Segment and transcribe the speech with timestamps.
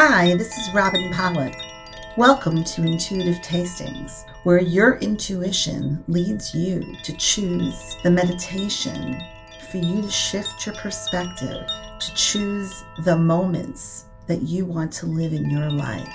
[0.00, 1.56] Hi, this is Robin Pollak.
[2.16, 9.20] Welcome to Intuitive Tastings, where your intuition leads you to choose the meditation
[9.68, 11.66] for you to shift your perspective,
[11.98, 16.08] to choose the moments that you want to live in your life.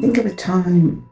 [0.00, 1.08] Think of a time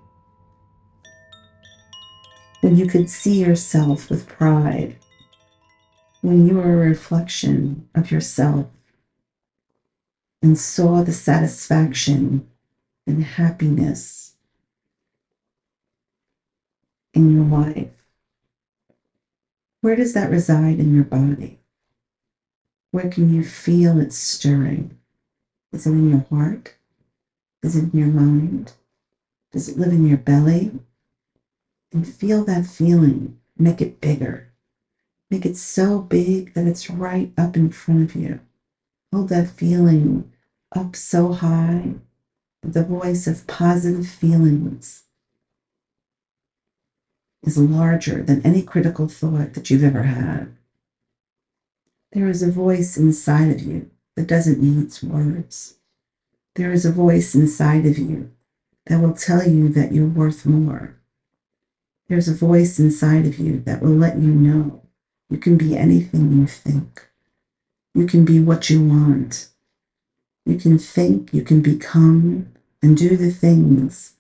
[2.71, 4.95] when you could see yourself with pride,
[6.21, 8.69] when you were a reflection of yourself
[10.41, 12.49] and saw the satisfaction
[13.09, 14.37] and happiness
[17.13, 17.91] in your life.
[19.81, 21.59] Where does that reside in your body?
[22.93, 24.97] Where can you feel it stirring?
[25.73, 26.77] Is it in your heart?
[27.65, 28.75] Is it in your mind?
[29.51, 30.71] Does it live in your belly?
[31.93, 33.39] And feel that feeling.
[33.59, 34.53] Make it bigger.
[35.31, 38.41] Make it so big that it's right up in front of you.
[39.13, 40.33] Hold that feeling
[40.75, 41.95] up so high.
[42.63, 45.05] The voice of positive feelings
[47.43, 50.55] is larger than any critical thought that you've ever had.
[52.13, 55.75] There is a voice inside of you that doesn't need words.
[56.57, 58.31] There is a voice inside of you
[58.87, 61.00] that will tell you that you're worth more
[62.11, 64.83] there's a voice inside of you that will let you know
[65.31, 67.07] you can be anything you think.
[67.95, 69.49] You can be what you want.
[70.45, 74.15] You can think, you can become, and do the things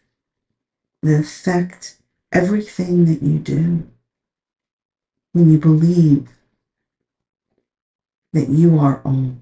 [1.03, 1.97] that affect
[2.31, 3.89] everything that you do.
[5.33, 6.29] When you believe
[8.33, 9.35] that you are all,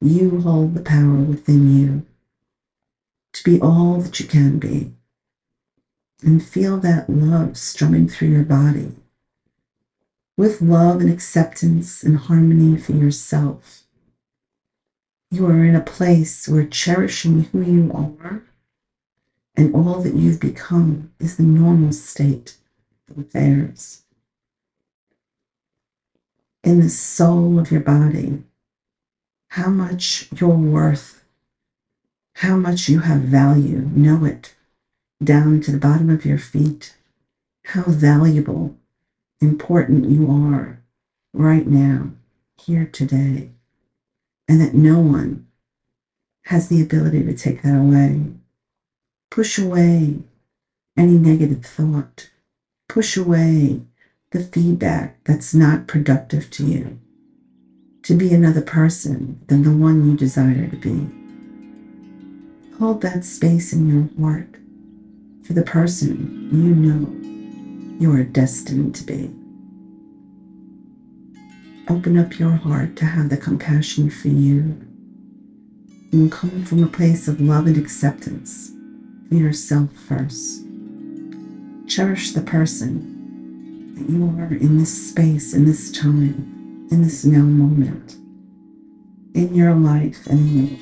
[0.00, 2.06] you hold the power within you
[3.34, 4.92] to be all that you can be
[6.24, 8.92] and feel that love strumming through your body
[10.36, 13.84] with love and acceptance and harmony for yourself.
[15.30, 18.42] You are in a place where cherishing who you are
[19.56, 22.56] and all that you've become is the normal state
[23.08, 24.02] of affairs.
[26.64, 28.42] In the soul of your body,
[29.48, 31.24] how much you're worth,
[32.36, 34.54] how much you have value, know it
[35.24, 36.94] down to the bottom of your feet,
[37.66, 38.76] how valuable,
[39.40, 40.80] important you are
[41.32, 42.10] right now,
[42.56, 43.50] here today,
[44.48, 45.46] and that no one
[46.46, 48.20] has the ability to take that away.
[49.30, 50.18] Push away
[50.96, 52.30] any negative thought.
[52.88, 53.80] Push away
[54.30, 56.98] the feedback that's not productive to you.
[58.02, 61.08] To be another person than the one you desire to be.
[62.78, 64.56] Hold that space in your heart
[65.44, 69.30] for the person you know you are destined to be.
[71.88, 74.60] Open up your heart to have the compassion for you
[76.12, 78.72] and come from a place of love and acceptance
[79.28, 80.64] for yourself first.
[81.86, 87.42] Cherish the person that you are in this space, in this time, in this now
[87.42, 88.14] moment,
[89.34, 90.78] in your life and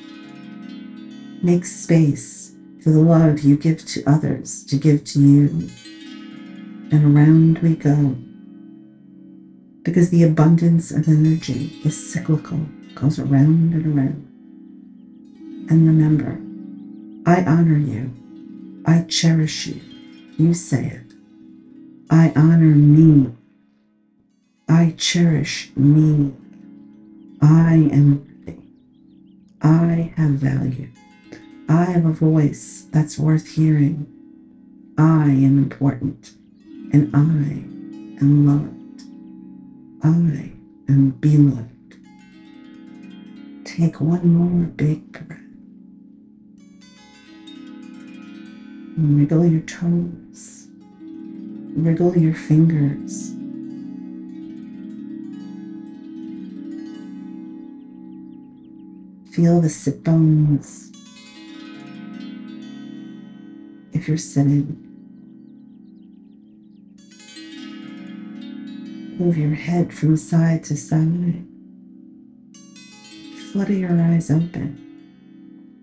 [1.44, 2.51] Make space
[2.82, 5.70] for the love you give to others to give to you.
[6.90, 8.16] And around we go.
[9.82, 12.58] Because the abundance of energy is cyclical,
[12.94, 14.28] goes around and around.
[15.70, 16.38] And remember,
[17.24, 18.12] I honor you.
[18.84, 19.80] I cherish you.
[20.38, 21.14] You say it.
[22.10, 23.32] I honor me.
[24.68, 26.32] I cherish me.
[27.40, 28.60] I am worthy.
[29.62, 30.88] I have value.
[31.68, 34.06] I have a voice that's worth hearing.
[34.98, 36.32] I am important
[36.92, 39.02] and I am loved.
[40.04, 40.52] I
[40.88, 41.96] am beloved.
[43.64, 45.38] Take one more big breath.
[48.98, 50.68] Wriggle your toes.
[51.74, 53.30] Wriggle your fingers.
[59.34, 60.91] Feel the sit bones
[64.02, 64.66] if you're sitting.
[69.16, 71.46] Move your head from side to side.
[73.52, 74.76] Flutter your eyes open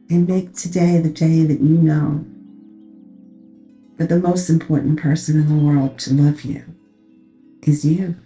[0.09, 2.25] and make today the day that you know
[3.95, 6.61] that the most important person in the world to love you
[7.63, 8.17] is you.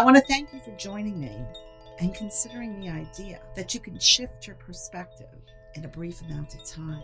[0.00, 1.36] I want to thank you for joining me
[1.98, 5.26] and considering the idea that you can shift your perspective
[5.74, 7.02] in a brief amount of time,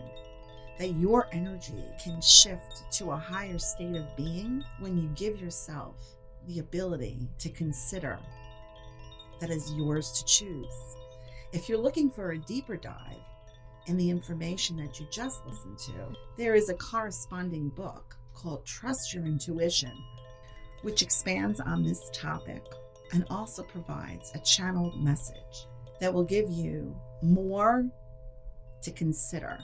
[0.78, 5.96] that your energy can shift to a higher state of being when you give yourself
[6.48, 8.18] the ability to consider
[9.42, 10.96] that is yours to choose.
[11.52, 13.20] If you're looking for a deeper dive
[13.88, 19.12] in the information that you just listened to, there is a corresponding book called Trust
[19.12, 19.92] Your Intuition,
[20.80, 22.64] which expands on this topic
[23.12, 25.66] and also provides a channeled message
[26.00, 27.86] that will give you more
[28.82, 29.58] to consider.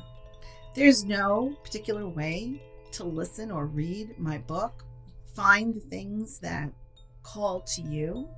[0.75, 2.63] There's no particular way
[2.93, 4.85] to listen or read my book.
[5.35, 6.71] Find the things that
[7.23, 8.29] call to you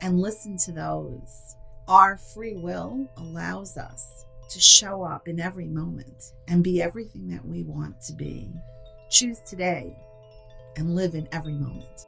[0.00, 1.56] and listen to those.
[1.88, 7.44] Our free will allows us to show up in every moment and be everything that
[7.44, 8.48] we want to be.
[9.10, 9.96] Choose today
[10.76, 12.06] and live in every moment.